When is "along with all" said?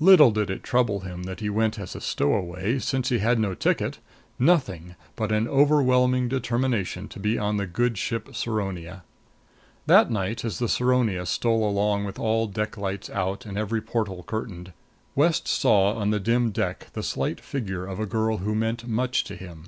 11.70-12.48